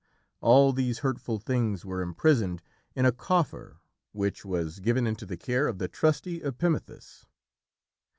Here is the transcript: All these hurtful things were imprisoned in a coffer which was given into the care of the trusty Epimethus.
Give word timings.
All 0.39 0.73
these 0.73 1.01
hurtful 1.05 1.37
things 1.37 1.85
were 1.85 2.01
imprisoned 2.01 2.63
in 2.95 3.05
a 3.05 3.11
coffer 3.11 3.77
which 4.13 4.43
was 4.43 4.79
given 4.79 5.05
into 5.05 5.27
the 5.27 5.37
care 5.37 5.67
of 5.67 5.77
the 5.77 5.87
trusty 5.87 6.39
Epimethus. 6.41 7.27